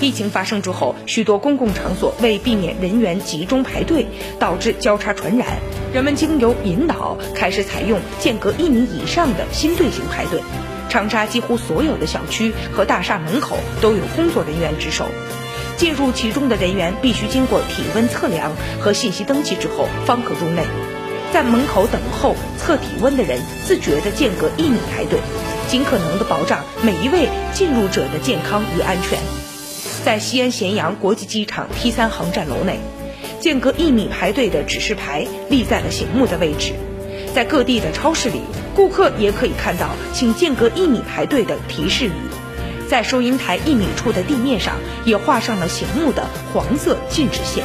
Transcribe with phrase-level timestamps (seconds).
[0.00, 4.06] 疫情发生之后，许多公共场所为避免人员集中排队，
[4.38, 5.46] 导致交叉传染，
[5.92, 10.40] 人们经由引导开始采用间隔一米以上的新队形排队。
[10.88, 15.06] 长沙几乎所有的小区和大厦门口都有工作人员值守，
[15.76, 20.62] 进入其中的人员必须经过体温测量和信息登记之后方可入内。
[21.30, 25.18] 在门口等候测体温的人自觉地间隔一米排队，
[25.68, 29.47] 尽可能地保障每一位进入者的健康与安全。
[30.08, 32.80] 在西安咸阳国际机场 T 三航站楼内，
[33.40, 36.72] 间隔一米排队的指示牌立在了醒目的位置。
[37.34, 38.40] 在各地的超市里，
[38.74, 42.12] 顾客也可以看到“请间隔一米排队”的提示语。
[42.88, 47.62] 在收银台一米处的地面上，也画上了醒目的黄色禁止线。